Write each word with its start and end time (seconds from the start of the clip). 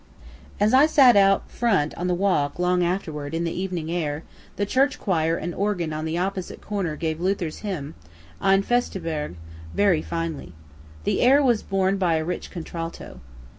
As 0.59 0.73
I 0.73 0.87
sat 0.87 1.15
out 1.15 1.47
front 1.51 1.93
on 1.93 2.07
the 2.07 2.15
walk 2.15 2.59
afterward, 2.59 3.35
in 3.35 3.43
the 3.43 3.51
evening 3.53 3.91
air, 3.91 4.23
the 4.55 4.65
church 4.65 4.97
choir 4.99 5.37
and 5.37 5.53
organ 5.53 5.93
on 5.93 6.05
the 6.05 6.15
corner 6.15 6.25
opposite 6.95 6.99
gave 6.99 7.21
Luther's 7.21 7.59
hymn, 7.59 7.93
Ein 8.41 8.63
feste 8.63 8.99
berg, 8.99 9.35
very 9.75 10.01
finely. 10.01 10.53
The 11.03 11.21
air 11.21 11.43
was 11.43 11.61
borne 11.61 11.97
by 11.97 12.15
a 12.15 12.25
rich 12.25 12.49
contralto. 12.49 13.19